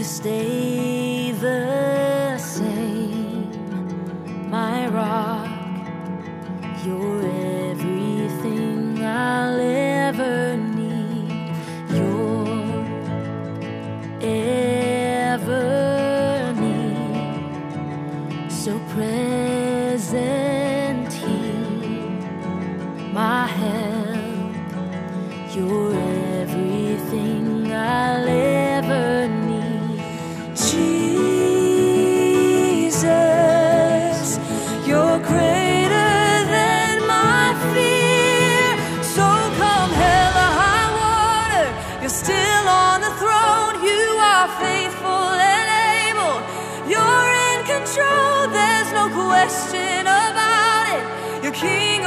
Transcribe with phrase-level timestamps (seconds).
[0.00, 3.50] you stay the same,
[4.50, 5.46] my rock.
[6.82, 7.26] You're
[7.70, 11.52] everything I'll ever need.
[11.90, 12.86] You're
[14.22, 18.50] ever need.
[18.50, 22.08] So present here,
[23.12, 24.54] my help.
[25.54, 25.89] You're
[42.10, 43.84] still on the throne.
[43.86, 45.68] You are faithful and
[46.10, 46.36] able.
[46.90, 48.48] You're in control.
[48.50, 51.44] There's no question about it.
[51.44, 51.99] You're king.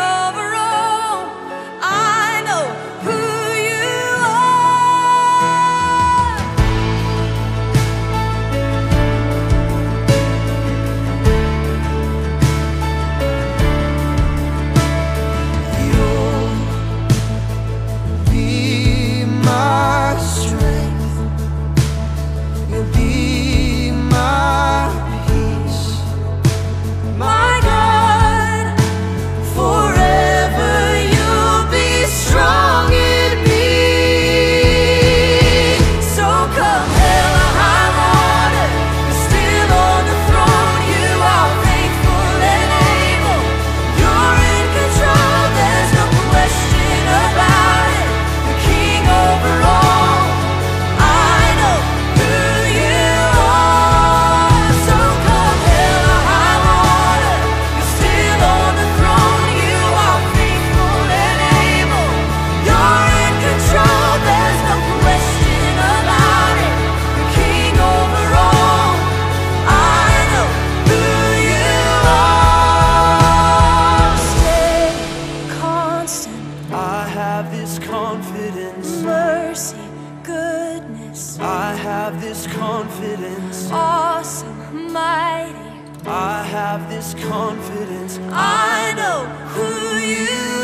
[82.24, 83.70] this confidence.
[83.72, 85.60] Awesome, mighty.
[86.06, 88.18] I have this confidence.
[88.32, 89.20] I know
[89.54, 89.70] who
[90.00, 90.63] you